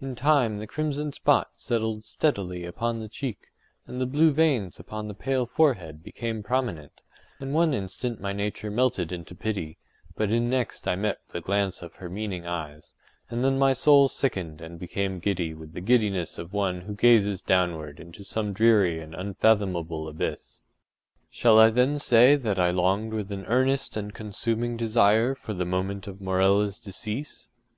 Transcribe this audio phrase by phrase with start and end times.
[0.00, 3.48] In time the crimson spot settled steadily upon the cheek,
[3.86, 7.02] and the blue veins upon the pale forehead became prominent;
[7.40, 9.76] and one instant my nature melted into pity,
[10.16, 12.94] but in, next I met the glance of her meaning eyes,
[13.28, 17.42] and then my soul sickened and became giddy with the giddiness of one who gazes
[17.42, 20.62] downward into some dreary and unfathomable abyss.
[21.28, 25.66] Shall I then say that I longed with an earnest and consuming desire for the
[25.66, 27.50] moment of Morella’s decease?